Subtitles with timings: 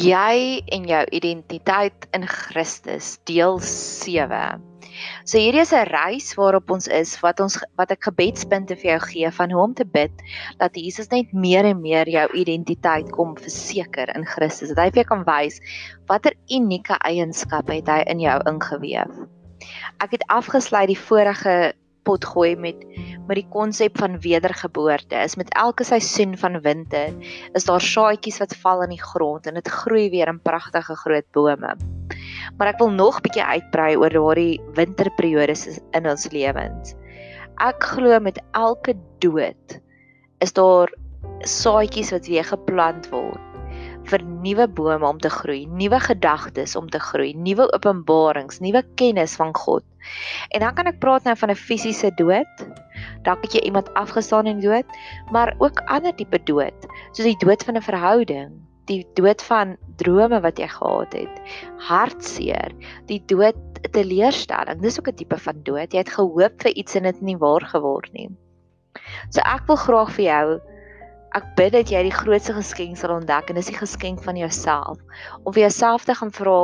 [0.00, 4.60] jy en jou identiteit in Christus deel 7.
[5.24, 9.00] So hierdie is 'n reis waarop ons is wat ons wat ek gebedspunte vir jou
[9.06, 10.12] gee van hoe om te bid
[10.58, 14.68] dat Jesus net meer en meer jou identiteit kom verseker in Christus.
[14.68, 15.60] Dat hy vir jou kan wys
[16.06, 19.12] watter unieke eienskappe het hy in jou ingeweef.
[20.00, 21.72] Ek het afgesluit die vorige
[22.06, 22.84] pot gooi met
[23.28, 25.16] met die konsep van wedergeboorte.
[25.22, 27.14] Is met elke seisoen van winter
[27.52, 31.28] is daar saadjies wat val in die grond en dit groei weer in pragtige groot
[31.32, 31.76] bome.
[32.58, 36.96] Maar ek wil nog bietjie uitbrei oor daardie winterperiodes in ons lewens.
[37.60, 39.78] Ek glo met elke dood
[40.40, 40.90] is daar
[41.44, 43.49] saadjies wat weer geplant word
[44.10, 49.36] vir nuwe bome om te groei, nuwe gedagtes om te groei, nuwe openbarings, nuwe kennis
[49.40, 49.84] van God.
[50.50, 52.66] En dan kan ek praat nou van 'n fisiese dood.
[53.22, 54.86] Dalk het jy iemand afgestaan in dood,
[55.30, 58.50] maar ook ander tipe dood, soos die dood van 'n verhouding,
[58.86, 61.34] die dood van drome wat jy gehad het,
[61.78, 62.72] hartseer,
[63.06, 63.56] die dood
[63.92, 64.82] teleurstelling.
[64.82, 65.92] Dis ook 'n tipe van dood.
[65.92, 68.30] Jy het gehoop vir iets en dit het nie waar geword nie.
[69.30, 70.60] So ek wil graag vir jou
[71.38, 74.98] Ek bid dat jy die grootste geskenk sal ontdek en dis die geskenk van jouself.
[75.44, 76.58] Om vir jouself te gaan vra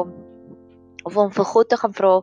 [1.07, 2.19] of om vir God te gaan vra,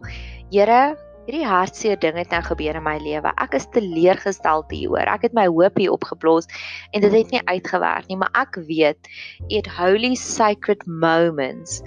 [0.54, 0.94] Here,
[1.26, 3.32] hierdie hartseer ding het nou gebeur in my lewe.
[3.42, 5.08] Ek is teleurgestel hieroor.
[5.08, 6.50] Ek het my hoop hier opgeblaas
[6.92, 9.10] en dit het nie uitgewerk nie, maar ek weet
[9.50, 11.80] it holy sacred moments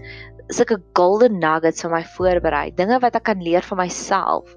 [0.55, 4.53] sulke golden nuggets vir my voorberei, dinge wat ek kan leer van myself,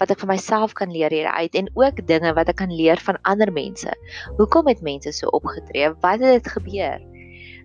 [0.00, 3.18] wat ek vir myself kan leer hieruit en ook dinge wat ek kan leer van
[3.28, 3.90] ander mense.
[4.38, 5.90] Hoekom het mense so opgetree?
[6.04, 7.00] Wat het dit gebeur?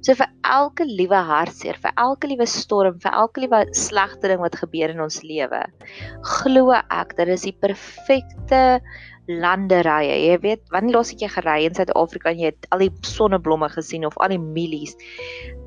[0.06, 4.58] So vir elke liewe hartseer, vir elke liewe storm, vir elke liewe slegte ding wat
[4.60, 5.64] gebeur in ons lewe,
[6.38, 8.62] glo ek dat dit is die perfekte
[9.28, 10.16] landerye.
[10.28, 13.70] Jy weet, wanneer laas het jy gery in Suid-Afrika en jy het al die sonneblomme
[13.74, 14.96] gesien of al die mielies?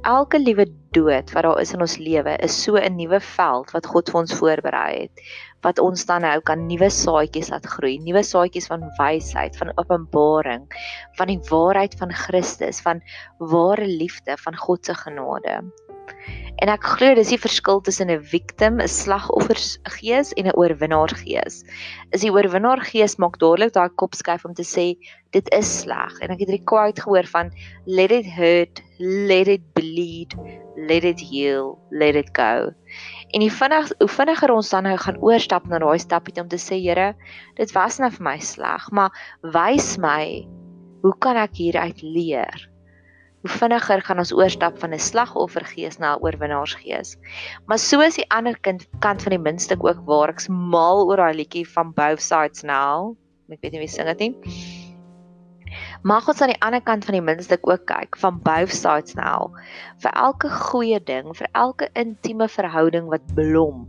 [0.08, 0.66] Elke liewe
[0.97, 4.20] dood wat daar is in ons lewe is so 'n nuwe veld wat God vir
[4.20, 5.25] ons voorberei het
[5.62, 10.65] wat ons dan nou kan nuwe saadjies laat groei, nuwe saadjies van wysheid, van openbaring,
[11.19, 13.03] van die waarheid van Christus, van
[13.38, 15.60] ware liefde, van God se genade.
[16.60, 21.65] En ek glo dis die verskil tussen 'n victim, 'n slagoffergees en 'n oorwinnaargees.
[22.12, 24.87] Is die oorwinnaargees maak dadelik daai kop skuif om te sê
[25.32, 26.12] dit is sleg.
[26.20, 27.50] En ek het hierdie quote gehoor van
[27.87, 30.34] let it hurt, let it bleed,
[30.76, 32.75] let it heal, let it go.
[33.32, 36.59] En die vinnig hoe vinniger ons dan nou gaan oorstap na daai stappie om te
[36.59, 37.15] sê Here,
[37.56, 39.10] dit was nou vir my sleg, maar
[39.43, 40.47] wys my
[41.03, 42.69] hoe kan ek hieruit leer?
[43.41, 47.17] Hoe vinniger gaan ons oorstap van 'n slagoffergees na 'n oorwinnaarsgees.
[47.67, 51.17] Maar so is die ander kind kant van die muntstuk ook waar ek's mal oor
[51.17, 53.17] daai liedjie van Both Sides Now.
[53.49, 54.80] Ek weet nie wie sing dit nie.
[56.00, 59.50] Mag ons aan die ander kant van die muntstuk ook kyk van Both Sides Now.
[60.00, 63.83] Vir elke goeie ding, vir elke intieme verhouding wat blom,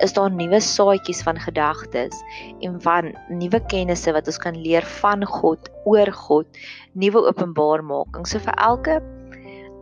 [0.00, 2.16] is daar nuwe saadjies van gedagtes
[2.64, 6.48] en van nuwe kennisse wat ons kan leer van God, oor God,
[6.96, 8.24] nuwe openbarmaking.
[8.24, 8.96] So vir elke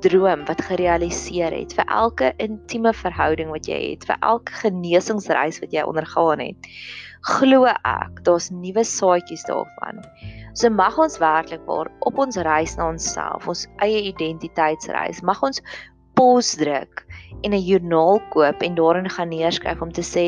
[0.02, 5.78] droom wat gerealiseer het, vir elke intieme verhouding wat jy het, vir elke genesingsreis wat
[5.78, 6.72] jy ondergaan het,
[7.38, 10.02] glo ek daar's nuwe saadjies daarvan.
[10.58, 15.60] So mag ons werklik waar op ons reis na onsself, ons eie identiteitsreis, mag ons
[16.18, 17.04] pos druk
[17.46, 20.26] en 'n joernaal koop en daarin gaan neerskryf om te sê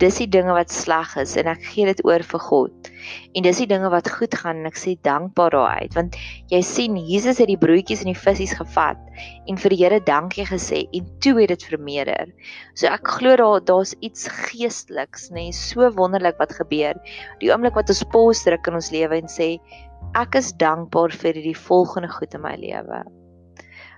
[0.00, 2.90] dis die dinge wat sleg is en ek gee dit oor vir God.
[3.36, 6.16] En dis die dinge wat goed gaan en ek sê dankbaar daaruit want
[6.52, 9.00] jy sien Jesus het die broodjies en die visse gevat
[9.48, 12.32] en vir die Here dankie gesê en toe het dit vermeerder.
[12.74, 16.96] So ek glo daar daar's iets geesteliks nê, nee, so wonderlik wat gebeur.
[17.40, 19.56] Die oomblik wat ons pos druk in ons lewe en sê
[20.16, 23.04] ek is dankbaar vir die volgende goed in my lewe.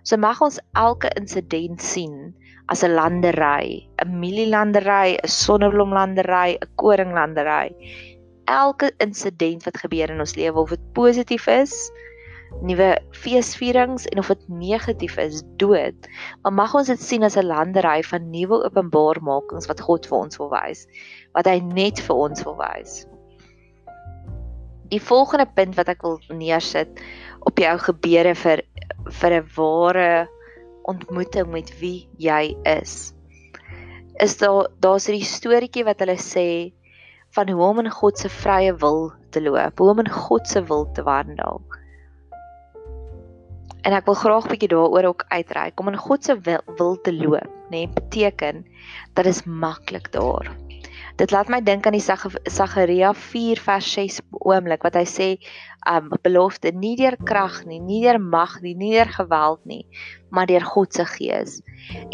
[0.03, 2.35] So mag ons elke insident sien
[2.69, 7.75] as 'n landery, 'n mielielandery, 'n sonneblomlandery, 'n koringlandery.
[8.47, 11.75] Elke insident wat gebeur in ons lewe of dit positief is,
[12.65, 16.09] nuwe feesvierings en of dit negatief is, dood,
[16.43, 20.39] maar mag ons dit sien as 'n landery van nuwe openbaarmakings wat God vir ons
[20.39, 20.87] wil wys,
[21.35, 23.07] wat hy net vir ons wil wys.
[24.89, 26.89] Die volgende punt wat ek wil neersit
[27.49, 28.63] op jou gebeure vir
[29.21, 30.29] vir 'n ware
[30.89, 33.15] ontmoeting met wie jy is.
[34.21, 36.73] Is daar daar's hierdie storieetjie wat hulle sê
[37.37, 40.63] van hoe om in God se vrye wil te loop, hoe om in God se
[40.65, 41.61] wil te wandel.
[43.85, 47.01] En ek wil graag 'n bietjie daaroor ook uitreik om in God se wil, wil
[47.01, 48.67] te loop, nê, nee, beteken
[49.15, 50.51] dat dit is maklik daar.
[51.19, 55.27] Dit laat my dink aan die Sagaria 4 vers 6 oomblik wat hy sê
[55.91, 59.81] um belofte nie deur krag nie, nie deur mag nie, nie deur geweld nie,
[60.31, 61.57] maar deur God se gees.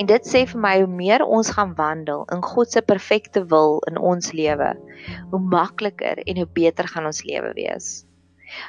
[0.00, 3.82] En dit sê vir my hoe meer ons gaan wandel in God se perfekte wil
[3.92, 4.72] in ons lewe,
[5.34, 7.92] hoe makliker en hoe beter gaan ons lewe wees.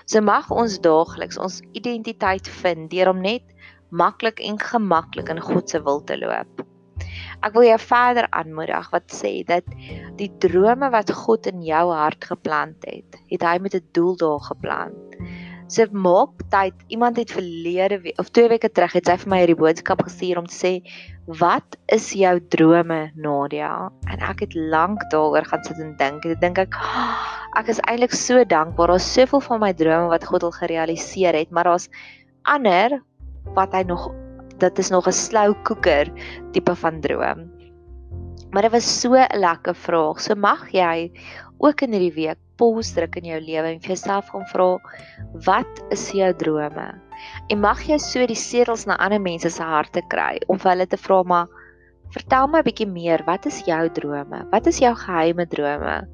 [0.03, 3.47] So mag ons daagliks ons identiteit vind deur om net
[3.87, 6.65] maklik en gemaklik in God se wil te loop.
[7.41, 9.65] Ek wil jou verder aanmoedig wat sê dat
[10.19, 14.39] die drome wat God in jou hart geplant het, het hy met 'n doel daar
[14.39, 15.19] geplant.
[15.67, 16.73] So maak tyd.
[16.93, 20.37] Iemand het verlede we of 2 weke terug het sy vir my hierdie boodskap gestuur
[20.37, 20.71] om te sê,
[21.25, 26.25] "Wat is jou drome, Nadia?" En ek het lank daaroor gaan sit en dink.
[26.25, 27.17] Ek dink ek, oh,
[27.57, 28.87] ek is eintlik so dankbaar.
[28.87, 31.89] Daar's soveel van my drome wat God al gerealiseer het, maar daar's
[32.43, 33.01] ander
[33.55, 34.11] wat hy nog
[34.59, 36.11] dit is nog 'n slou koeker
[36.51, 37.51] tipe van droom.
[38.51, 40.21] Maar dit was so 'n lekker vraag.
[40.21, 41.11] So mag jy
[41.57, 44.77] ook in hierdie week pause druk in jou lewe en vir jouself gaan vra
[45.45, 46.87] wat is jou drome?
[47.49, 50.87] En mag jy so die sedels na ander mense se harte kry om vir hulle
[50.87, 51.47] te vra maar
[52.15, 54.47] vertel my 'n bietjie meer, wat is jou drome?
[54.51, 56.07] Wat is jou geheime drome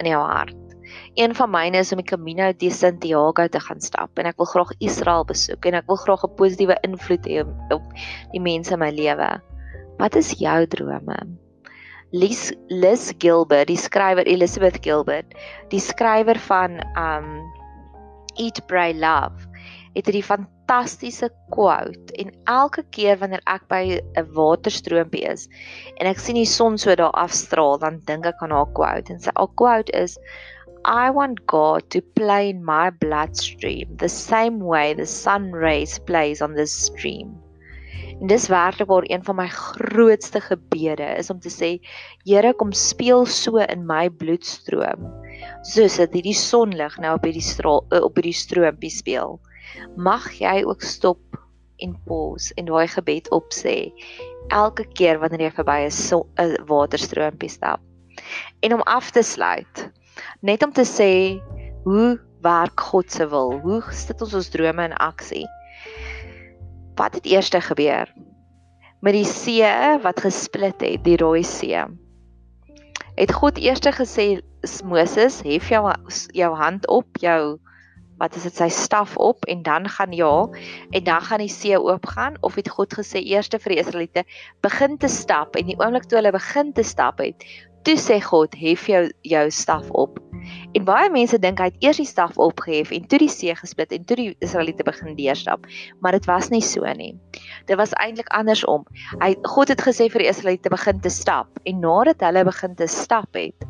[0.00, 0.69] in jou hart?
[1.14, 4.50] Een van myne is om die Camino de Santiago te gaan stap en ek wil
[4.52, 7.44] graag Israel besoek en ek wil graag 'n positiewe invloed hê
[7.74, 7.86] op
[8.32, 9.30] die mense in my lewe.
[9.98, 11.18] Wat is jou drome?
[12.12, 15.34] Liz Liz Gilbert, die skrywer Elizabeth Gilbert,
[15.70, 17.28] die skrywer van um
[18.34, 19.46] Eat Pray Love,
[19.94, 25.48] het hierdie fantastiese quote en elke keer wanneer ek by 'n waterstroompie is
[25.98, 29.20] en ek sien die son so daar afstraal, dan dink ek aan haar quote en
[29.20, 30.18] sy quote is
[30.84, 36.40] I want God to play in my bloodstream the same way the sun rays plays
[36.40, 37.36] on this stream.
[38.20, 41.70] En dis werklik waar een van my grootste gebede is om te sê,
[42.24, 45.08] Here, kom speel so in my bloedstroom,
[45.62, 49.38] soos dit hierdie sonlig nou op hierdie straal eh, op hierdie stroompie speel.
[49.96, 51.20] Mag jy ook stop
[51.80, 53.92] en pause en daai gebed opsê
[54.52, 56.26] elke keer wanneer jy verby 'n so,
[56.68, 57.80] waterstroompie stap.
[58.60, 59.88] En om af te sluit,
[60.40, 61.40] net om te sê
[61.84, 63.58] hoe werk God se wil?
[63.64, 65.46] Hoe sit ons ons drome in aksie?
[66.98, 68.08] Wat het eers gebeur?
[69.00, 69.64] Met die see
[70.02, 71.84] wat gesplit het, die Rooi See.
[73.16, 74.40] Het God eers gesê
[74.84, 75.88] Moses, hef jou
[76.36, 77.58] jou hand op, jou
[78.20, 80.44] wat is dit sy staf op en dan gaan ja
[80.90, 84.24] en dan gaan die see oopgaan of het God gesê eers vir die Israeliete
[84.60, 87.46] begin te stap en die oomblik toe hulle begin te stap het
[87.82, 90.18] Toe sê God, hef jou jou staf op.
[90.76, 93.92] En baie mense dink hy het eers die staf opgehef en toe die see gesplit
[93.94, 95.66] en toe die Israeliete begin deurstap,
[96.00, 97.12] maar dit was nie so nie.
[97.68, 98.86] Dit was eintlik andersom.
[99.22, 102.88] Hy God het gesê vir die Israeliete begin te stap en nadat hulle begin te
[102.90, 103.68] stap het,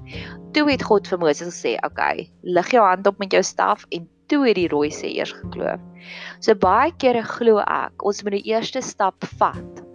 [0.56, 3.86] toe het God vir Moses gesê, "Oké, okay, lig jou hand op met jou staf
[3.90, 5.80] en toe het die rooi see eers gekloof."
[6.40, 9.90] So baie kere glo ek, ons moet die eerste stap vat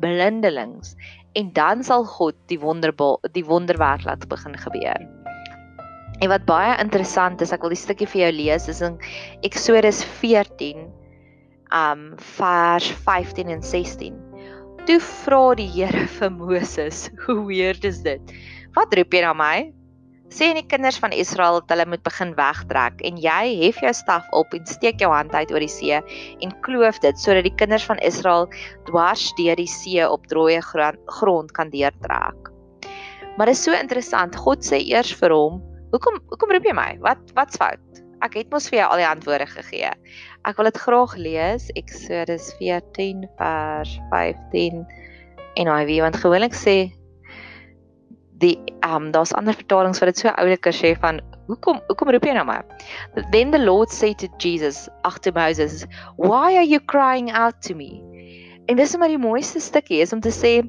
[0.00, 0.96] blindelings
[1.38, 5.00] en dan sal God die wonderbaar die wonderwerk laat begin gebeur.
[6.20, 8.98] En wat baie interessant is, ek wil die stukkie vir jou lees, is in
[9.46, 10.88] Eksodus 14
[11.72, 12.02] um
[12.36, 14.16] vers 15 en 16.
[14.88, 18.20] Toe vra die Here vir Moses, "Hoe weird is dit?
[18.74, 19.72] Wat roep jy na my?"
[20.30, 23.92] Sê aan die kinders van Israel dat hulle moet begin wegtrek en jy hef jou
[23.94, 27.56] staf op en steek jou hand uit oor die see en kloof dit sodat die
[27.58, 28.46] kinders van Israel
[28.86, 32.50] dwars deur die see op droë grond kan deurtrek.
[33.36, 34.36] Maar dit is so interessant.
[34.36, 36.98] God sê eers vir hom, "Hoekom hoekom roep jy my?
[37.00, 37.80] Wat wat's fout?
[38.22, 39.90] Ek het mos vir jou al die antwoorde gegee."
[40.44, 44.86] Ek wil dit graag lees Exodus 14 vers 15
[45.56, 46.92] en hy wie want gewoonlik sê
[48.40, 51.20] die ehm um, daar's ander vertalings wat dit so oulike sê van
[51.50, 52.64] hoekom hoekom roep jy nou maar
[53.34, 55.84] then the lord say to jesus after moses
[56.16, 58.00] why are you crying out to me?
[58.70, 60.60] En dis maar die mooiste stukkie is om te sê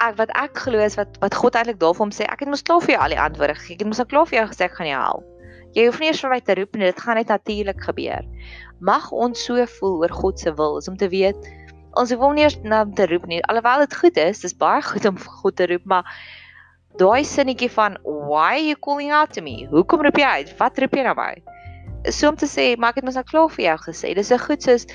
[0.00, 2.64] ek wat ek glo is wat wat God eintlik daarvoor hom sê ek het mos
[2.64, 3.76] klaar vir jou al die antwoorde gegee.
[3.76, 5.26] Ek het mos klaar vir jou gesê ek gaan jou help.
[5.76, 6.86] Jy hoef nie eers vir my te roep nie.
[6.88, 8.24] Dit gaan net natuurlik gebeur.
[8.80, 11.50] Mag ons so voel oor God se wil is om te weet
[11.96, 14.82] ons hoef hom nie eers na te roep nie alhoewel dit goed is dis baie
[14.82, 16.06] goed om God te roep maar
[16.98, 19.66] daai sinnetjie van why are you calling out to me?
[19.70, 20.52] Hoekom roep jy uit?
[20.58, 21.32] Wat roep jy na my?
[22.10, 24.14] So om te sê, maar ek het mos nou klaar vir jou gesê.
[24.16, 24.86] Dis 'n goed soos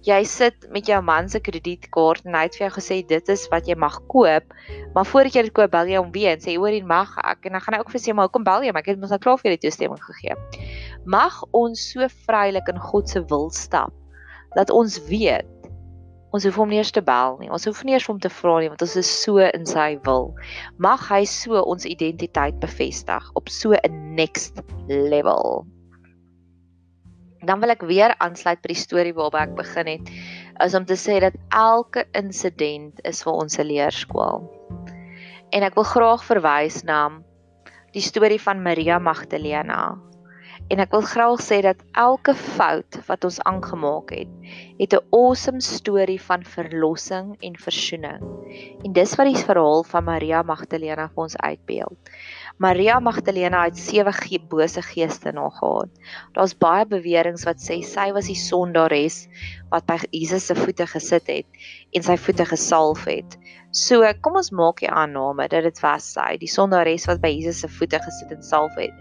[0.00, 3.48] jy sit met jou man se kredietkaart en hy het vir jou gesê dit is
[3.52, 4.44] wat jy mag koop,
[4.94, 7.44] maar voordat jy dit koop, bel jy hom weer en sê hoor jy mag ek
[7.44, 8.72] en dan gaan hy ook vir sê maar hoekom bel jy?
[8.72, 10.34] Maar ek het mos nou klaar vir jou toestemming gegee.
[11.04, 13.92] Mag ons so vrylik in God se wil stap
[14.56, 15.59] dat ons weet
[16.30, 17.50] Ons hoef hom nie eens te bel nie.
[17.50, 20.30] Ons hoef nie eens hom te vra nie want ons is so in sy wil.
[20.78, 25.66] Mag hy so ons identiteit bevestig op so 'n next level.
[27.42, 30.10] Dan wil ek weer aansluit by die storie waarby ek begin het,
[30.60, 34.44] is om te sê dat elke insident is vir ons 'n leerskool.
[35.50, 37.10] En ek wil graag verwys na
[37.92, 39.98] die storie van Maria Magdalena
[40.70, 44.30] En ek wil graag sê dat elke fout wat ons aangemaak het,
[44.78, 48.22] het 'n awesome storie van verlossing en versoening.
[48.84, 51.98] En dis wat die verhaal van Maria Magdalena vir ons uitbeeld.
[52.60, 55.88] Maria Magdalena het sewe ge bose geeste nog gehad.
[56.36, 59.22] Daar's baie beweringe wat sê sy was die sondares
[59.70, 61.62] wat by Jesus se voete gesit het
[61.96, 63.38] en sy voete gesalf het.
[63.72, 67.62] So kom ons maak die aanname dat dit was sy, die sondares wat by Jesus
[67.64, 68.92] se voete gesit en salf het.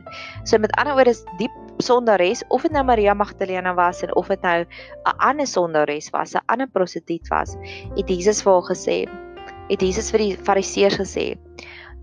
[0.47, 4.31] So met ander woorde is diep sondares of dit nou Maria Magdalena was en of
[4.31, 7.57] dit nou 'n ander sondares was, 'n ander prostituut was,
[7.97, 8.97] het Jesus vir haar gesê,
[9.67, 11.35] het Jesus vir die fariseërs gesê,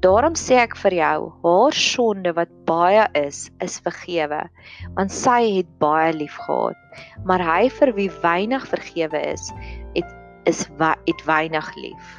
[0.05, 4.43] Daarom sê ek vir jou, haar sonde wat baie is, is vergewe,
[4.99, 6.77] want sy het baie lief gehad.
[7.25, 9.51] Maar hy vir wie weinig vergewe is,
[9.97, 10.13] het
[10.47, 12.11] is het weinig lief.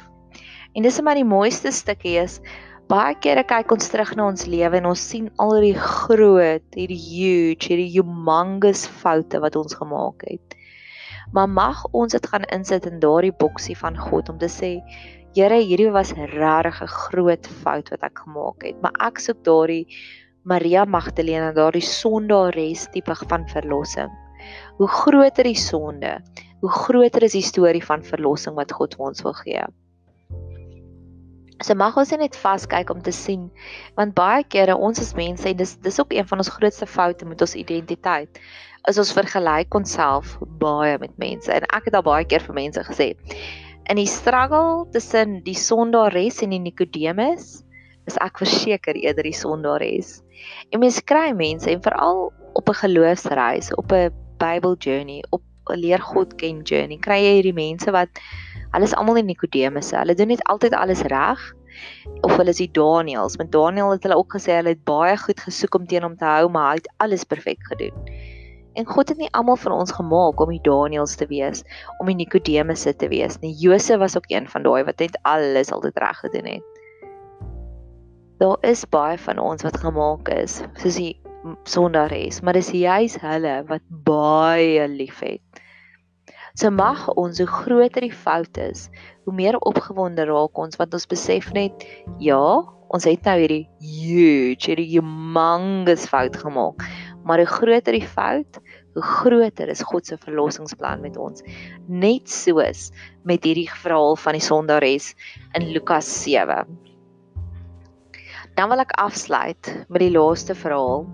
[0.76, 2.40] En dis maar die mooiste stukkie is
[2.88, 7.00] baie kere kyk ons terug na ons lewe en ons sien al die groot, hierdie
[7.00, 10.56] huge, hierdie humongous foute wat ons gemaak het.
[11.36, 14.78] Maar mag ons dit gaan insit in daardie boksie van God om te sê
[15.36, 19.84] Here, hierdie was regtig 'n groot fout wat ek gemaak het, maar ek soek daardie
[20.44, 24.08] Maria Magdalena, daardie sondares tipe van verlossing.
[24.78, 26.22] Hoe groter die sonde,
[26.60, 29.66] hoe groter is die storie van verlossing wat God vir ons wil gee.
[31.60, 33.50] So mag ons net vaskyk om te sien
[33.98, 37.26] want baie kere ons as mense en dis dis ook een van ons grootste foute
[37.26, 38.38] met ons identiteit
[38.88, 42.84] is ons vergelyk onsself baie met mense en ek het al baie keer vir mense
[42.86, 43.08] gesê
[43.88, 47.64] in die struggle tussen die sondares en die Nikodemus
[48.08, 50.22] is ek verseker eerder die sondares.
[50.72, 55.76] En mense kry mense en veral op 'n geloofsreis, op 'n Bible journey, op 'n
[55.76, 58.08] leer God ken journey, kry jy hierdie mense wat
[58.68, 59.96] Hulle is almal die Nikodemusse.
[59.96, 61.40] Hulle doen net altyd alles reg.
[62.26, 63.38] Of hulle is die Daniëls.
[63.40, 66.26] Met Daniël het hulle ook gesê hulle het baie goed gesoek om teen hom te
[66.28, 68.10] hou, maar hy het alles perfek gedoen.
[68.78, 71.64] En God het nie almal van ons gemaak om die Daniëls te wees,
[71.98, 73.50] om die Nikodemusse te wees nie.
[73.58, 76.76] Josef was ook een van daai wat net alles altyd reg gedoen het.
[78.38, 81.16] Daar is baie van ons wat gemaak is, soos die
[81.66, 85.42] sondares, maar dis juis hulle wat baie liefhet.
[86.58, 88.86] So mag ons hoe groter die fout is,
[89.26, 91.82] hoe meer opgewonde raak ons want ons besef net
[92.22, 92.38] ja,
[92.94, 96.86] ons het nou hierdie huge, hierdie humongous fout gemaak.
[97.28, 98.58] Maar hoe groter die fout,
[98.96, 101.44] hoe groter is God se verlossingsplan met ons.
[101.86, 102.88] Net soos
[103.28, 105.12] met hierdie verhaal van die sondares
[105.58, 106.64] in Lukas 7.
[108.56, 111.04] Dan wil ek afsluit met die laaste verhaal.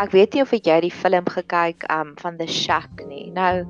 [0.00, 3.28] Ek weet nie of jy die film gekyk um van The Shack nie.
[3.36, 3.66] Nou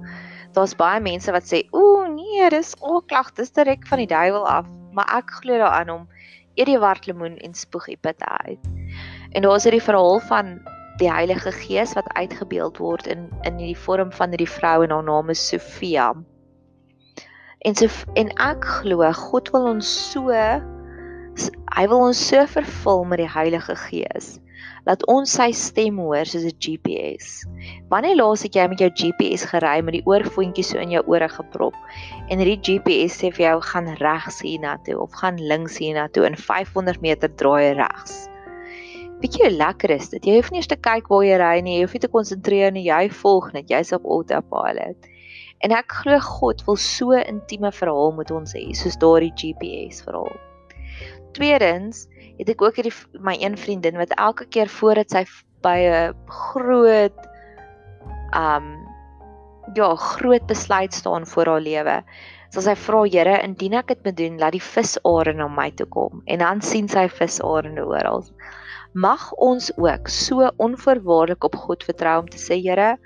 [0.55, 4.67] daar's baie mense wat sê, "Ooh, nee, dis oorklag, dis direk van die duiwel af."
[4.93, 6.09] Maar ek glo daaraan om
[6.55, 8.63] eet die wartlemoen en spoeg die pitte uit.
[9.33, 10.61] En daar is hierdie verhaal van
[11.01, 15.07] die Heilige Gees wat uitgebeeld word in in die vorm van hierdie vrou en haar
[15.07, 16.13] naam is Sofia.
[17.65, 17.89] En so
[18.21, 20.29] en ek glo God wil ons so
[21.77, 24.37] hy wil ons so vervul met die Heilige Gees
[24.89, 27.45] laat ons sy stem hoor soos 'n GPS.
[27.93, 31.29] Wanneer laas het jy met jou GPS gery met die oorfoontjies so in jou ore
[31.29, 31.77] geprop
[32.29, 37.01] en hierdie GPS sê vir jou gaan regs hiernatoe of gaan links hiernatoe in 500
[37.01, 38.29] meter draai regs.
[39.21, 40.25] Hoe lekker is dit?
[40.25, 42.71] Jy hoef nie eers te kyk waar jy ry nie, jy hoef nie te konsentreer
[42.73, 45.09] nie, jy volg net, jy's op autopilot.
[45.61, 50.39] En ek glo God wil so intieme verhaal met ons hê, soos daardie GPS verhaal.
[51.37, 52.07] Tweedens,
[52.41, 55.27] het ek ook hierdie my een vriendin wat elke keer voordat sy
[55.61, 57.21] by 'n groot
[58.33, 58.73] um
[59.77, 62.03] ja, groot besluit staan voor haar lewe.
[62.51, 65.87] So sy vra Here, indien ek dit moet doen, laat die visare na my toe
[65.87, 68.25] kom en dan sien sy visare oral.
[68.95, 72.97] Mag ons ook so onvoorwaardelik op God vertrou om te sê Here,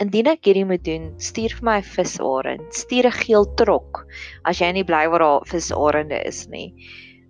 [0.00, 4.06] indien ek hierdie moet doen, stuur vir my 'n visare, stuur 'n geel trok
[4.44, 6.74] as jy nie bly waar daar visarende is nie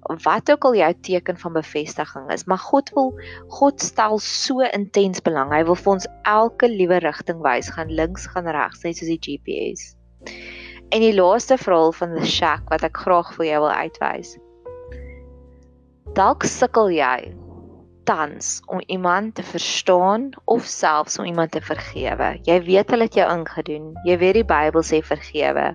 [0.08, 3.12] wat ook al jou teken van bevestiging is, maar God wil
[3.48, 5.52] God stel so intens belang.
[5.52, 9.20] Hy wil vir ons elke liewe rigting wys, gaan links, gaan regs, net soos die
[9.20, 9.94] GPS.
[10.90, 14.34] En die laaste verhaal van the shack wat ek graag vir jou wil uitwys.
[16.16, 17.30] Dalk sukkel jy.
[18.10, 22.32] Tans om iemand te verstaan of selfs om iemand te vergewe.
[22.48, 23.92] Jy weet hulle het jou ingedoen.
[24.08, 25.66] Jy weet die Bybel sê vergewe.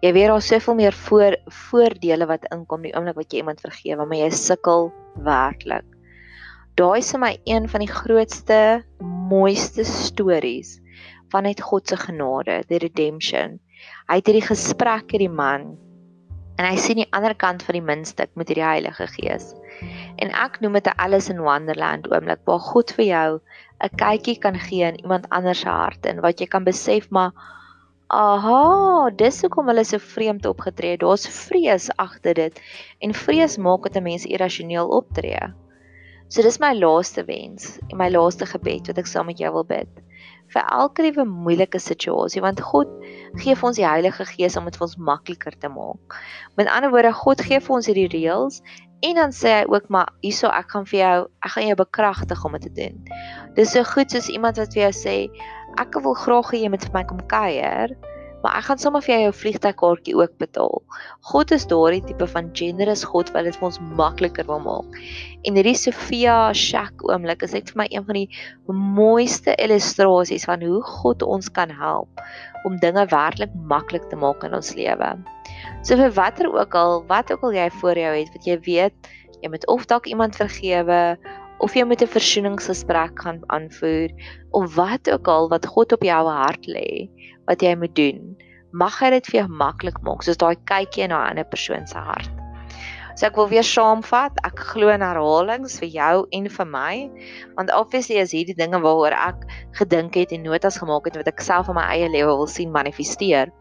[0.00, 1.36] Jy weet daar soveel meer voor
[1.68, 4.88] voordele wat inkom die oomblik wat jy iemand vergewe, maar jy sukkel
[5.26, 5.84] werklik.
[6.80, 8.60] Daai is vir my een van die grootste,
[9.30, 10.78] mooiste stories
[11.34, 13.58] vanuit God se genade, die redemption.
[14.08, 15.74] Hy het hierdie gesprek met die man
[16.54, 19.52] en hy sien die ander kant van die muntstuk met hierdie Heilige Gees.
[20.22, 23.40] En ek noem dit 'n Alice in Wonderland oomblik waar God vir jou
[23.82, 27.32] 'n kykie kan gee in iemand anders se hart en wat jy kan besef maar
[28.06, 31.00] aha, dis hoekom hulle so vreemd opgetree het.
[31.00, 32.60] Daar's vrees agter dit
[33.00, 35.52] en vrees maak dat 'n mens irrasioneel optree.
[36.28, 39.64] So dis my laaste wens en my laaste gebed wat ek saam met jou wil
[39.64, 40.04] bid
[40.54, 42.90] vir elke liewe moeilike situasie want God
[43.42, 46.18] gee vir ons die Heilige Gees om dit vir ons makliker te maak.
[46.56, 48.60] Met ander woorde, God gee vir ons hierdie reëls
[49.00, 52.44] En dan sê hy ook maar hierso ek gaan vir jou ek gaan jou bekragtig
[52.44, 52.96] om dit te doen.
[53.58, 55.16] Dis so goed soos iemand wat vir jou sê
[55.80, 57.94] ek wil graag hê jy moet vir my kom kuier,
[58.44, 60.82] maar ek gaan sommer vir jou jou vliegtuigkaartjie ook betaal.
[61.32, 64.98] God is daardie tipe van generous God wat dit vir ons makliker wil maak.
[65.48, 68.28] En hierdie Sofia Shack oomblik is net vir my een van die
[68.68, 72.24] mooiste illustrasies van hoe God ons kan help
[72.64, 75.14] om dinge werklik maklik te maak in ons lewe.
[75.84, 79.08] So vir watter ook al, wat ook al jy voor jou het, wat jy weet,
[79.42, 81.00] jy moet of dalk iemand vergewe
[81.60, 84.08] of jy moet 'n versoeningsgesprek gaan aanvoer
[84.56, 87.10] of wat ook al wat God op jou hart lê
[87.44, 88.32] wat jy moet doen,
[88.72, 91.98] mag hy dit vir jou maklik maak soos daai kykie na 'n ander persoon se
[91.98, 92.32] hart.
[93.14, 97.10] So ek wil weer saamvat, ek glo in herhalings vir jou en vir my,
[97.56, 99.44] want obviously is hierdie dinge waaroor ek
[99.76, 102.72] gedink het en notas gemaak het wat ek self in my eie lewe wil sien
[102.72, 103.52] manifesteer.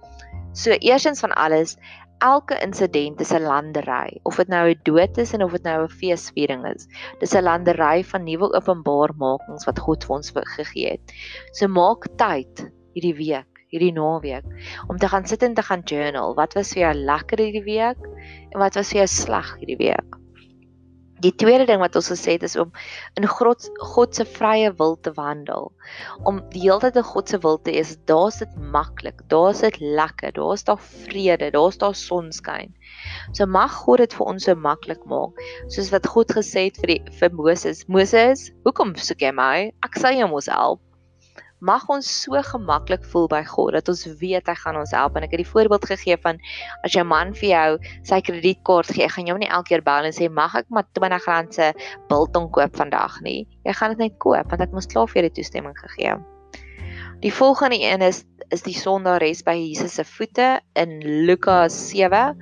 [0.53, 1.77] So eersins van alles,
[2.23, 5.83] elke insident is 'n landery, of dit nou 'n dood is en of dit nou
[5.83, 6.87] 'n feesviering is.
[7.19, 11.13] Dis 'n landery van nuwe openbaarmakings wat God vir ons gegee het.
[11.51, 14.45] So maak tyd hierdie week, hierdie naweek
[14.87, 16.35] om te gaan sit en te gaan journal.
[16.35, 18.01] Wat was vir jou lekker hierdie week
[18.51, 20.22] en wat was vir jou sleg hierdie week?
[21.23, 22.71] Die tweede ding wat ons gesê het is om
[23.19, 25.71] in God God se vrye wil te wandel.
[26.29, 29.79] Om die hele tyd in God se wil te is, daar's dit maklik, daar's dit
[29.79, 32.73] lekker, daar's daar vrede, daar's daar sonskyn.
[33.31, 35.39] So mag God dit vir ons so maklik maak,
[35.71, 37.85] soos wat God gesê het vir die vir Moses.
[37.87, 39.69] Moses, hoekom soek jy my?
[39.87, 40.83] Ek sal jou mos help
[41.63, 45.23] mag ons so gemaklik voel by God dat ons weet hy gaan ons help en
[45.23, 46.41] ek het die voorbeeld gegee van
[46.83, 47.69] as jou man vir jou
[48.09, 50.87] sy kredietkaart gee, gaan jy hom nie elke keer bel en sê mag ek maar
[50.99, 51.71] R20 se
[52.11, 53.45] biltong koop vandag nie.
[53.63, 56.19] Jy gaan dit net koop want ek moes klaar vir die toestemming gegee.
[57.23, 62.35] Die volgende een is is die sondares by Jesus se voete in Lukas 7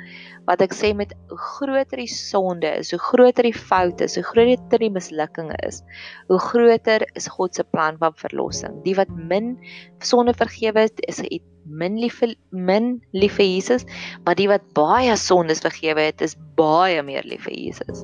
[0.52, 4.84] wat ek sê met groter die sonde is, hoe groter die foute is, hoe groter
[4.84, 5.80] die mislukkinge is,
[6.28, 8.82] hoe groter is God se plan van verlossing.
[8.84, 9.56] Die wat min
[10.04, 11.24] sonde vergewe het, is
[11.72, 13.86] min lief vir min lief vir Jesus,
[14.26, 18.04] maar die wat baie sondes vergewe het, is baie meer lief vir Jesus.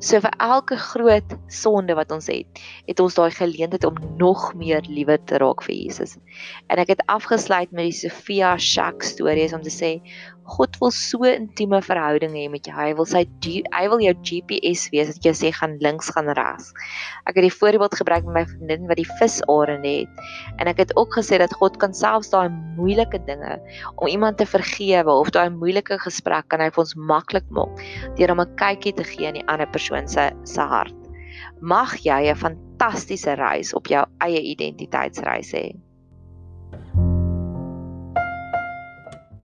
[0.00, 4.84] So vir elke groot sonde wat ons het, het ons daai geleentheid om nog meer
[4.88, 6.16] liewer te raak vir Jesus.
[6.72, 9.98] En ek het afgesluit met die Sofia Shack stories om te sê
[10.44, 12.74] God wil so intieme verhouding hê met jou.
[12.76, 16.72] Hy wil sy hy wil jou GPS wees dat jy sê gaan links gaan regs.
[17.24, 20.24] Ek het die voorbeeld gebruik met my vriendin wat die visarende het.
[20.60, 23.56] En ek het ook gesê dat God kan selfs daai moeilike dinge
[23.96, 27.80] om iemand te vergewe of daai moeilike gesprek kan hy vir ons maklik maak
[28.18, 30.94] deur om 'n kykie te gee in die ander persoon se se hart.
[31.60, 35.66] Mag jy 'n fantastiese reis op jou eie identiteitsreis hê.